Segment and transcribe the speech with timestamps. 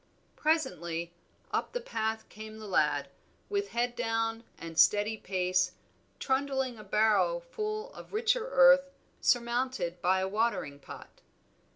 [0.35, 1.13] Presently
[1.51, 3.07] up the path came the lad,
[3.49, 5.73] with head down and steady pace,
[6.17, 11.21] trundling a barrow full of richer earth, surmounted by a watering pot.